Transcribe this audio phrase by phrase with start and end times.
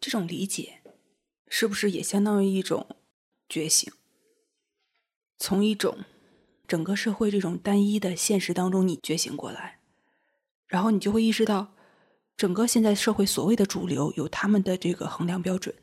[0.00, 0.82] 这种理解，
[1.48, 2.96] 是不是也相当于一种
[3.48, 3.92] 觉醒？
[5.38, 6.04] 从一种
[6.66, 9.80] 整个社会这种单一的现实当中，你觉醒过来，
[10.66, 11.74] 然后你就会意识到，
[12.36, 15.74] 整个现在社会所谓的主流有他们的这个衡量标准，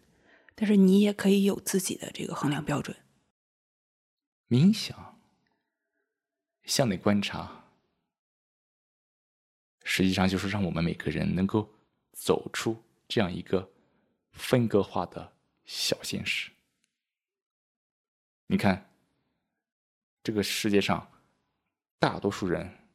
[0.55, 2.95] 但是你也可以有自己的这个衡量标准。
[4.47, 5.19] 冥想，
[6.63, 7.65] 向内观察，
[9.83, 11.73] 实际上就是让我们每个人能够
[12.13, 12.77] 走出
[13.07, 13.71] 这样一个
[14.35, 15.33] 分割化的
[15.65, 16.51] 小现实。
[18.45, 18.89] 你看，
[20.23, 21.11] 这个世界上
[21.97, 22.87] 大多数人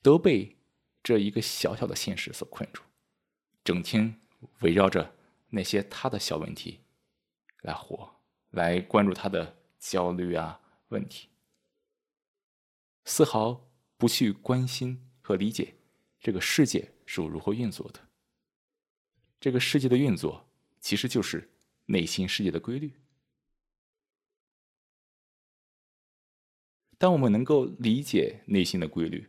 [0.00, 0.56] 都被
[1.02, 2.82] 这一个小小的现实所困住，
[3.62, 4.18] 整天
[4.60, 5.14] 围绕着
[5.50, 6.80] 那些他的小问题
[7.60, 8.10] 来活，
[8.50, 9.58] 来关注他的。
[9.82, 10.60] 焦虑啊，
[10.90, 11.28] 问题，
[13.04, 15.74] 丝毫不去关心和理解
[16.20, 17.98] 这个世界是如何运作的。
[19.42, 21.50] 这个世界的运作其实就是
[21.86, 22.94] 内心世界的规律。
[26.96, 29.28] 当我们能够理解内心的规律，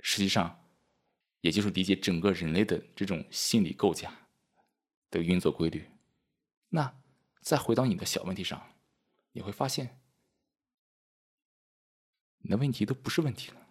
[0.00, 0.62] 实际上
[1.40, 4.28] 也就是理解整个人类的这种心理构架
[5.10, 5.90] 的运作规律，
[6.68, 7.02] 那。
[7.40, 8.74] 再回到你的小问题上，
[9.30, 10.00] 你会发现，
[12.38, 13.68] 你的问题都不是问题了。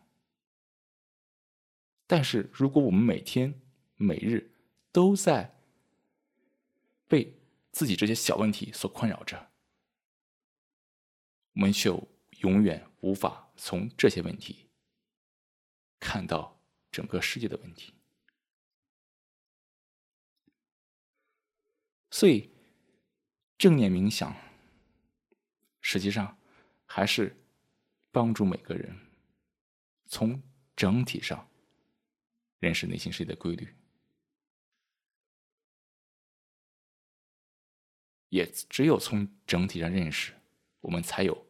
[2.08, 3.60] 但是，如果我们每天、
[3.96, 4.52] 每日
[4.92, 5.56] 都在
[7.08, 7.38] 被
[7.72, 9.52] 自己这些小问题所困扰着，
[11.54, 12.08] 我们就
[12.42, 14.68] 永远无法从这些问题
[16.00, 16.60] 看到
[16.92, 17.94] 整个世界的问题。
[22.12, 22.52] 所以。
[23.58, 24.36] 正念冥想，
[25.80, 26.38] 实际上
[26.86, 27.42] 还是
[28.12, 28.94] 帮助每个人
[30.08, 30.44] 从
[30.76, 31.50] 整体上
[32.60, 33.74] 认识内心世界的规律。
[38.30, 40.34] 也只有从整体上认识，
[40.82, 41.46] 我们才有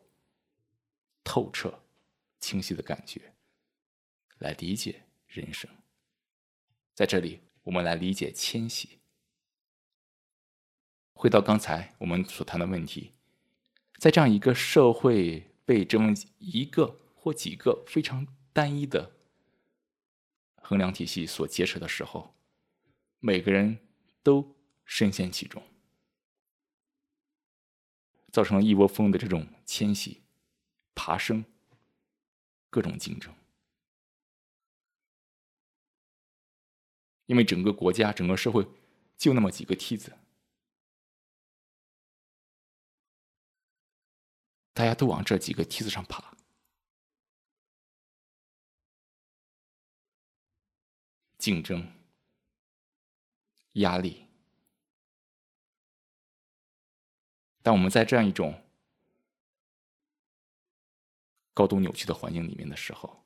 [1.24, 1.84] 透彻、
[2.40, 3.34] 清晰的感觉
[4.38, 5.69] 来理解人生。
[6.94, 9.00] 在这里，我们来理解迁徙。
[11.13, 13.13] 回到刚才我们所谈的问题，
[13.97, 19.13] 在这样一个社会被这么一个或几个非常单一的
[20.57, 22.36] 衡量体系所劫持的时候，
[23.19, 23.80] 每个人
[24.22, 25.63] 都深陷其中，
[28.35, 30.22] 造成了一窝蜂的这种迁徙、
[30.94, 31.46] 爬升、
[32.69, 33.34] 各种竞争，
[37.28, 38.68] 因为整个国家、整个社会
[39.16, 40.18] 就那么几个梯子。
[44.74, 46.35] 大家都往这几个梯子上爬，
[51.38, 51.90] 竞争、
[53.75, 54.25] 压力。
[57.66, 58.62] 当我们在这样一种
[61.52, 63.26] 高度扭曲的环境里面的时候，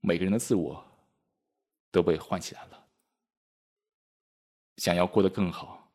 [0.00, 0.84] 每个人的自我
[1.92, 2.88] 都被唤起来了，
[4.78, 5.92] 想要过得更好，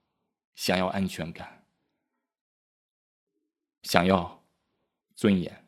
[0.56, 1.68] 想要安全感。
[3.84, 4.42] 想要
[5.14, 5.66] 尊严，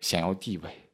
[0.00, 0.90] 想要地位。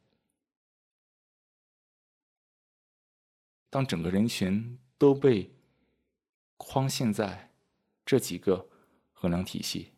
[3.69, 5.53] 当整个人群都被
[6.63, 7.51] 框现在
[8.05, 8.69] 这几个
[9.11, 9.91] 衡量体系，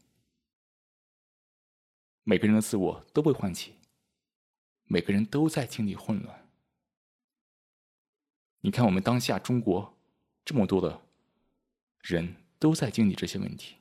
[2.23, 3.75] 每个人的自我都被唤起，
[4.85, 6.49] 每个人都在经历混乱。
[8.61, 9.97] 你看，我们当下中国
[10.45, 11.05] 这么多的
[11.99, 13.75] 人都在经历这些问题。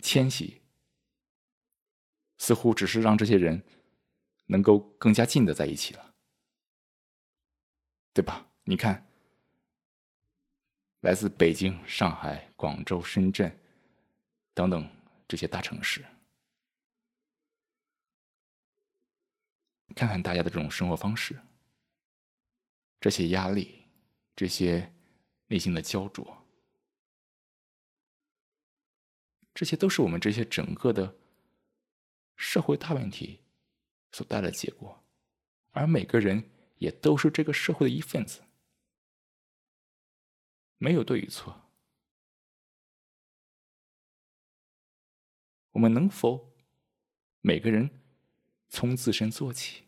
[0.00, 0.60] 迁徙
[2.36, 3.64] 似乎只是让这些人
[4.46, 6.13] 能够更加近的在一起了，
[8.14, 8.46] 对吧？
[8.62, 9.06] 你看，
[11.00, 13.54] 来自北京、上海、广州、深圳
[14.54, 14.88] 等等
[15.26, 16.02] 这些大城市，
[19.96, 21.38] 看看大家的这种生活方式，
[23.00, 23.84] 这些压力，
[24.36, 24.94] 这些
[25.48, 26.38] 内心的焦灼。
[29.52, 31.16] 这些都是我们这些整个的
[32.36, 33.40] 社会大问题
[34.12, 35.04] 所带来的结果，
[35.72, 36.50] 而每个人
[36.84, 38.42] 也都是这个社会的一份子，
[40.78, 41.62] 没有对与错。
[45.72, 46.52] 我们能否
[47.40, 47.90] 每个人
[48.68, 49.84] 从自身做起，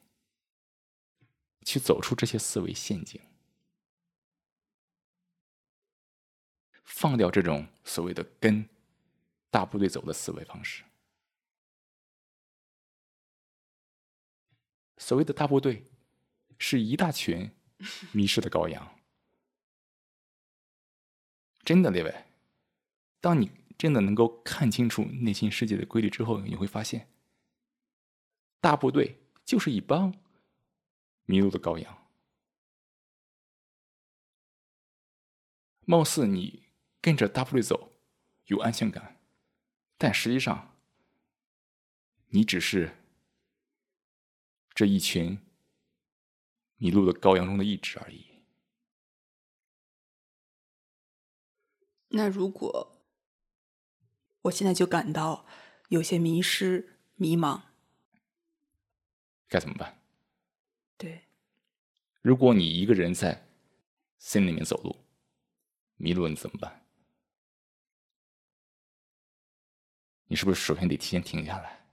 [1.64, 3.20] 去走出这些思维陷阱，
[6.82, 8.68] 放掉这种所谓的跟？
[9.48, 10.84] 大部队走的思维方式，
[14.98, 15.86] 所谓的大部队，
[16.58, 17.50] 是一大群
[18.12, 18.98] 迷失的羔羊。
[21.62, 22.24] 真的，列位，
[23.20, 27.10] 当你真的能够看清楚内心世界的规律之后，你会发现，
[28.60, 30.14] 大部队就是一帮
[31.24, 32.06] 迷路的羔羊。
[35.84, 36.68] 貌似你
[37.00, 37.92] 跟着大部队走
[38.46, 39.20] 有安全感，
[39.98, 40.76] 但实际上，
[42.28, 42.96] 你只是
[44.74, 45.38] 这一群
[46.76, 48.26] 迷路的羔羊中的一只而已。
[52.08, 53.02] 那如果
[54.42, 55.46] 我现在就感到
[55.88, 57.62] 有些迷失、迷茫，
[59.48, 60.00] 该怎么办？
[60.96, 61.26] 对，
[62.22, 63.48] 如果你一个人在
[64.18, 65.04] 森林里面走路。
[65.98, 66.86] 迷路了你怎么办？
[70.26, 71.85] 你是不是首先得提前停下来？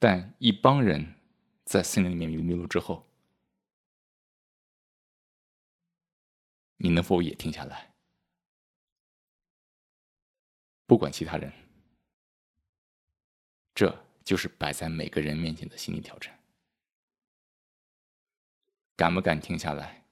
[0.00, 1.14] 但一帮人
[1.64, 3.06] 在森林里面迷路之后，
[6.78, 7.92] 你能否也停下来？
[10.86, 11.52] 不管其他人，
[13.74, 16.40] 这就是摆在每个人面前的心理挑战。
[18.96, 20.06] 敢不敢停下来？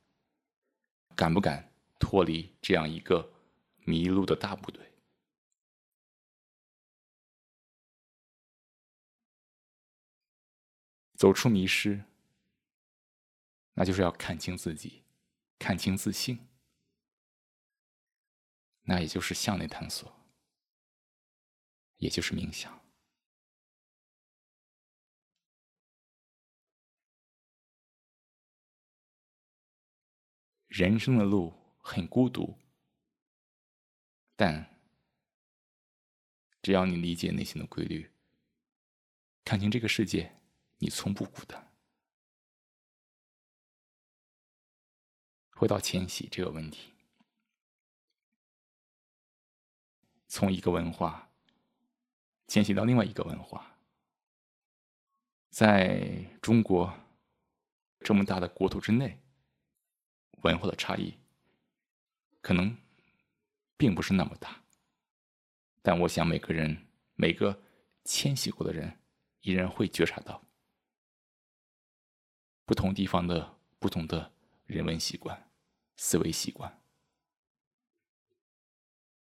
[1.16, 3.32] 敢不敢脱离这样一个
[3.86, 4.86] 迷路的大部队？
[11.18, 12.04] 走出迷失，
[13.72, 15.02] 那就是要看清自己，
[15.58, 16.46] 看清自信，
[18.82, 20.14] 那也就是向内探索，
[21.96, 22.80] 也就是冥想。
[30.68, 32.56] 人生的路很孤独，
[34.36, 34.80] 但
[36.62, 38.08] 只要你理解内心的规律，
[39.44, 40.37] 看清这个世界，
[40.78, 41.72] 你从不孤单。
[45.52, 46.92] 回到迁徙这个问题，
[50.26, 51.30] 从一个文化
[52.46, 53.78] 迁徙到另外一个文化，
[55.50, 56.92] 在中国
[58.00, 59.20] 这么大的国土之内。
[60.42, 61.12] 文化的差异
[62.40, 62.78] 可能
[63.76, 64.62] 并不是那么大，
[65.82, 66.86] 但我想每个人
[67.16, 67.60] 每个
[68.04, 69.00] 迁徙过的人
[69.40, 70.40] 依然会觉察到
[72.68, 74.30] 不同地方的不同的
[74.66, 75.50] 人文习惯、
[75.96, 76.82] 思维习惯，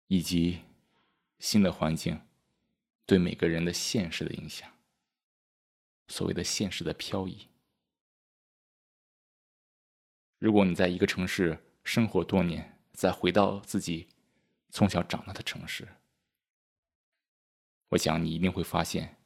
[0.08, 0.60] 以及
[1.38, 2.20] 新的环境
[3.06, 4.70] 对每个人的现实的影响。
[6.08, 7.48] 所谓的现实的漂移。
[10.38, 14.10] 如果你在一个城市生活多年，再回到自己
[14.68, 15.88] 从小长大的城市，
[17.88, 19.16] 我想你一定会发现，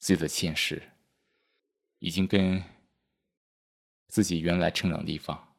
[0.00, 0.95] 自己的现实
[1.98, 2.62] 已经跟
[4.08, 5.56] 自己原来成长的地方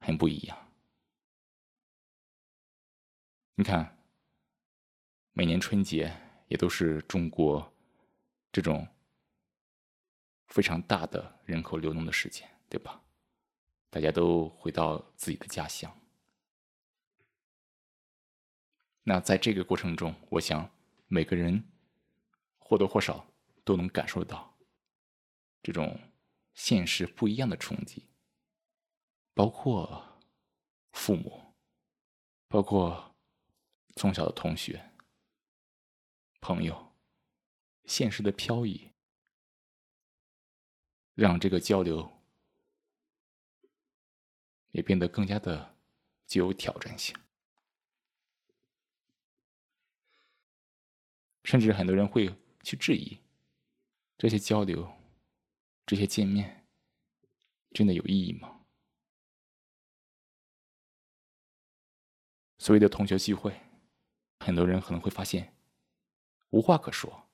[0.00, 0.58] 很不一样。
[3.56, 3.98] 你看，
[5.32, 6.14] 每年春节
[6.48, 7.72] 也都是中国
[8.52, 8.86] 这种
[10.48, 13.00] 非常大的人口流动的时间，对吧？
[13.90, 15.92] 大家都回到自己的家乡。
[19.04, 20.70] 那在这个过程中，我想
[21.06, 21.62] 每个人
[22.58, 23.26] 或多或少
[23.64, 24.53] 都能感受到
[25.64, 25.98] 这种
[26.52, 28.06] 现实不一样的冲击，
[29.34, 30.20] 包括
[30.92, 31.54] 父母，
[32.46, 33.16] 包括
[33.96, 34.92] 从小的同学、
[36.40, 36.94] 朋友，
[37.86, 38.92] 现实的漂移，
[41.14, 42.12] 让这个交流。
[44.72, 45.76] 也变得更加的
[46.26, 47.16] 具有挑战性，
[51.44, 53.16] 甚至很多人会去质疑
[54.18, 54.92] 这些交流、
[55.86, 56.66] 这些见面
[57.72, 58.66] 真的有意义吗？
[62.58, 63.60] 所谓的同学聚会，
[64.40, 65.54] 很多人可能会发现
[66.50, 67.28] 无话可说，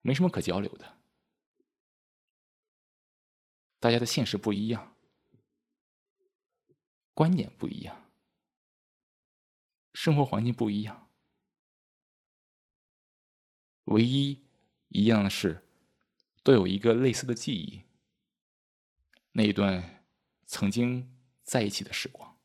[0.00, 0.98] 没什么可交流的，
[3.78, 4.96] 大家的现实不一样。
[7.12, 8.10] 观念不一样，
[9.92, 11.12] 生活环境不一样，
[13.84, 14.44] 唯一
[14.88, 15.63] 一样的是，
[16.44, 17.82] 都有一个类似的记忆，
[19.32, 20.06] 那一段
[20.44, 22.38] 曾经在一起的时光。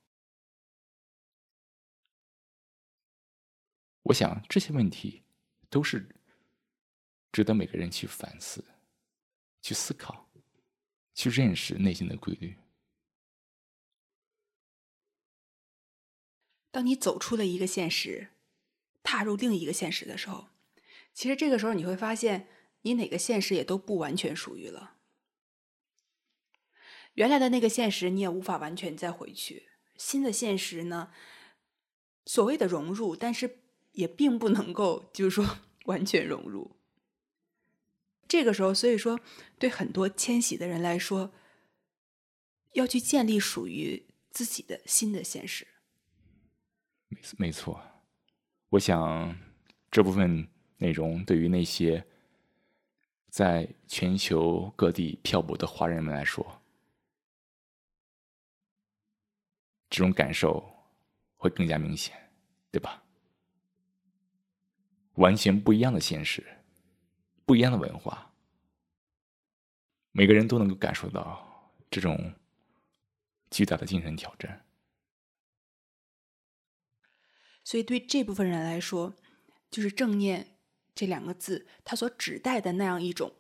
[4.04, 5.24] 我想这些问题
[5.70, 6.16] 都是
[7.34, 8.64] 值得每个人去反思、
[9.62, 10.32] 去思考、
[11.14, 12.58] 去认识内心的规律。
[16.72, 18.30] 当你走出了一个现实，
[19.04, 20.48] 踏入另一个现实的时候，
[21.14, 22.48] 其实这个时候你会发现，
[22.82, 24.96] 你哪个现实也都不完全属于了。
[27.16, 31.12] 原来的那个现实你也无法完全再回去，新的现实呢，
[32.26, 33.60] 所谓的融入，但是
[33.92, 36.78] 也并不能够就是说完全融入。
[38.28, 39.20] 这个时候，所以说
[39.58, 41.34] 对很多迁徙的人来说，
[42.74, 45.68] 要去建立属于自己的新的现实。
[47.08, 47.82] 没没错，
[48.70, 49.36] 我想
[49.90, 52.06] 这部分内容对于那些
[53.30, 56.62] 在全球各地漂泊的华人们来说，
[59.90, 60.64] 这种感受
[61.36, 62.32] 会更加明显，
[62.72, 63.04] 对吧？
[65.16, 66.46] 完全不一样的现实，
[67.46, 68.34] 不一样的文化，
[70.12, 72.34] 每个人都能够感受到这种
[73.52, 74.66] 巨大的精神挑战。
[77.64, 79.16] 所以，对这部分人来说，
[79.70, 80.59] 就是正念
[81.00, 83.34] 这两个字，它所指代的那样一种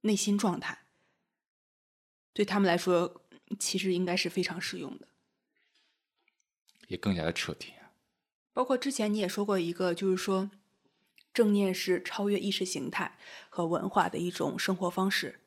[0.00, 0.86] 内心状态，
[2.32, 3.22] 对他们来说，
[3.56, 5.06] 其实应该是非常适用的，
[6.88, 7.72] 也更加的彻底。
[8.52, 10.50] 包括之前你也说过一个，就是说，
[11.32, 13.16] 正念是超越意识形态
[13.48, 15.38] 和文化的一种生活方式。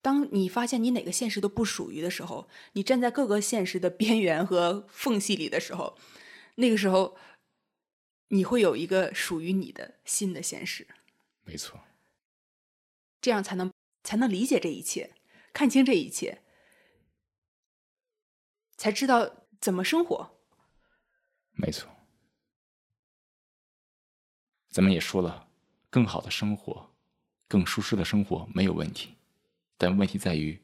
[0.00, 5.98] 当你发现你哪个现实都不属于的时候，你站在各个现实的边缘和缝隙里的时候，
[6.54, 7.14] 那个时候
[8.32, 10.86] 你会有一个属于你的新的现实。
[11.44, 11.78] 没错，
[13.20, 13.70] 这样才能
[14.02, 15.14] 才能理解这一切，
[15.52, 16.42] 看清这一切，
[18.78, 20.40] 才知道怎么生活。
[21.52, 21.94] 没错，
[24.70, 25.50] 咱们也说了，
[25.90, 26.90] 更好的生活，
[27.46, 29.14] 更舒适的生活没有问题。
[29.76, 30.58] 但问题在于，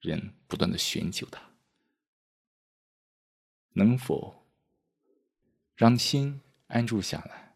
[0.00, 1.42] 人不断的寻求它，
[3.74, 4.46] 能否
[5.76, 6.40] 让心
[6.72, 7.54] 安住下来，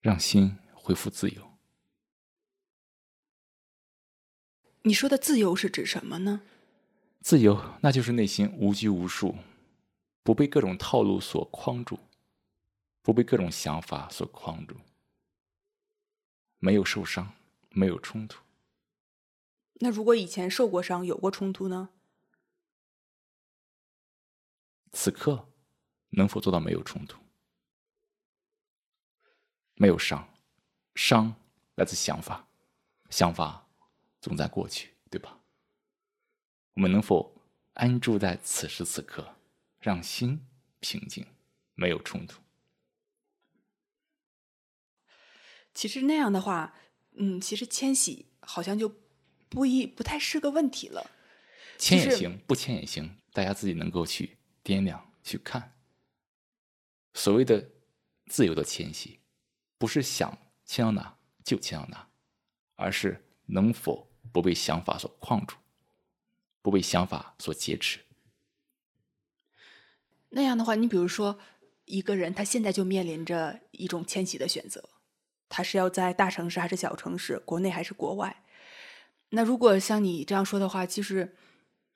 [0.00, 1.52] 让心恢复自由？
[4.82, 6.42] 你说的自由是指什么呢？
[7.20, 9.36] 自由，那就是内心无拘无束，
[10.22, 11.98] 不被各种套路所框住，
[13.02, 14.76] 不被各种想法所框住，
[16.58, 17.32] 没有受伤。
[17.78, 18.42] 没有冲突。
[19.80, 21.90] 那如果以前受过伤，有过冲突呢？
[24.92, 25.50] 此刻
[26.10, 27.20] 能否做到没有冲突？
[29.74, 30.28] 没有伤，
[30.94, 31.34] 伤
[31.74, 32.48] 来自想法，
[33.10, 33.68] 想法
[34.20, 35.40] 总在过去，对吧？
[36.74, 37.40] 我们能否
[37.74, 39.36] 安住在此时此刻，
[39.80, 40.46] 让心
[40.80, 41.26] 平静，
[41.74, 42.40] 没有冲突？
[45.74, 46.74] 其实那样的话。
[47.18, 48.94] 嗯，其实迁徙好像就
[49.48, 51.10] 不一不太是个问题了。
[51.78, 55.75] 迁也行，不迁也行，大家自己能够去掂量去看。
[57.16, 57.70] 所谓的
[58.26, 59.18] 自由的迁徙，
[59.78, 62.08] 不是想迁到哪就迁到哪，
[62.74, 65.56] 而是能否不被想法所框住，
[66.60, 68.00] 不被想法所劫持。
[70.28, 71.38] 那样的话，你比如说
[71.86, 74.90] 一个人，他现在就面临着一种迁徙的选择。
[75.48, 77.38] 他是要在大城市还是小城市？
[77.38, 78.44] 国内还是国外？
[79.30, 81.34] 那如果像你这样说的话，其实，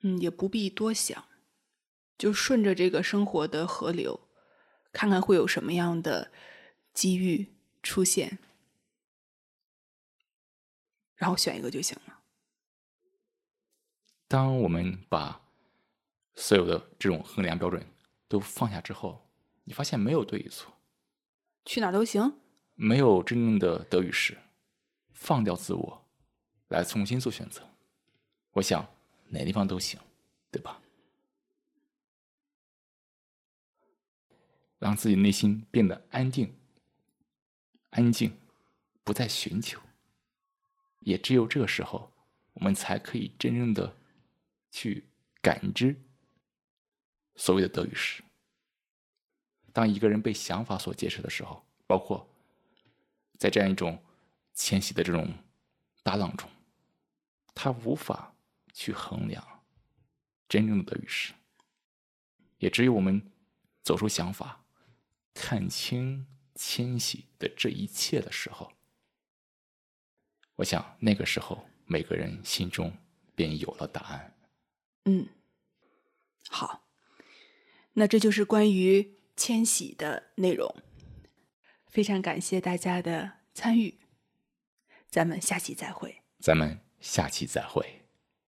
[0.01, 1.25] 嗯，也不必多想，
[2.17, 4.19] 就顺着这个生活的河流，
[4.91, 6.31] 看看会有什么样的
[6.93, 7.47] 机遇
[7.81, 8.39] 出现，
[11.15, 12.19] 然后选一个就行了。
[14.27, 15.41] 当我们把
[16.35, 17.85] 所有的这种衡量标准
[18.27, 19.29] 都放下之后，
[19.63, 20.73] 你发现没有对与错，
[21.65, 22.39] 去哪都行。
[22.75, 24.37] 没有真正的得与失，
[25.13, 26.05] 放掉自我，
[26.69, 27.61] 来重新做选择。
[28.53, 28.87] 我想
[29.27, 29.99] 哪地方都行，
[30.49, 30.81] 对吧？
[34.81, 36.53] 让自己内心变得安定、
[37.91, 38.37] 安静，
[39.05, 39.79] 不再寻求。
[40.99, 42.11] 也只有这个时候，
[42.51, 43.95] 我们才可以真正的
[44.71, 45.05] 去
[45.41, 45.95] 感知
[47.35, 48.21] 所谓的得与失。
[49.71, 52.27] 当一个人被想法所劫持的时候，包括。
[53.37, 53.99] 在这样一种
[54.53, 55.33] 迁徙的这种
[56.03, 56.47] 大浪中，
[57.55, 58.35] 他无法
[58.71, 59.43] 去衡量
[60.47, 61.33] 真正的得与失。
[62.59, 63.19] 也只有我们
[63.81, 64.63] 走出想法，
[65.33, 68.71] 看清迁徙的这一切的时候，
[70.55, 72.93] 我想那个时候每个人心中
[73.35, 74.37] 便有了答案。
[75.05, 75.27] 嗯，
[76.49, 76.87] 好，
[77.93, 80.75] 那这就是关于迁徙的内容。
[81.87, 83.99] 非常感谢大家的参与，
[85.09, 86.21] 咱们下期再会。
[86.39, 88.00] 咱们下期再会。